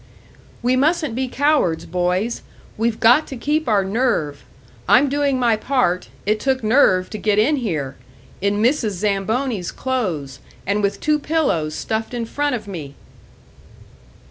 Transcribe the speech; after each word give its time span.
"We 0.63 0.75
mustn't 0.75 1.13
be 1.13 1.27
cowards, 1.27 1.85
boys! 1.85 2.41
We've 2.75 2.99
got 2.99 3.27
to 3.27 3.37
keep 3.37 3.67
our 3.67 3.85
nerve! 3.85 4.43
I'm 4.89 5.09
doing 5.09 5.37
my 5.37 5.55
part 5.55 6.09
it 6.25 6.39
took 6.39 6.63
nerve 6.63 7.07
to 7.11 7.19
get 7.19 7.37
in 7.37 7.57
here! 7.57 7.97
In 8.41 8.63
Mrs. 8.63 8.93
Zamboni's 8.97 9.71
clothes, 9.71 10.39
and 10.65 10.81
with 10.81 11.01
two 11.01 11.19
pillows 11.19 11.75
stuffed 11.75 12.15
in 12.15 12.25
front 12.25 12.55
of 12.55 12.67
me!" 12.67 12.95